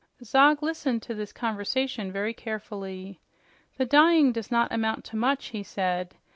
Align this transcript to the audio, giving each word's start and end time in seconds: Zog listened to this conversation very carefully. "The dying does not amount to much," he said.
Zog 0.23 0.63
listened 0.63 1.03
to 1.03 1.13
this 1.13 1.31
conversation 1.31 2.11
very 2.11 2.33
carefully. 2.33 3.19
"The 3.77 3.85
dying 3.85 4.31
does 4.31 4.49
not 4.49 4.71
amount 4.73 5.05
to 5.05 5.15
much," 5.15 5.49
he 5.49 5.61
said. 5.61 6.15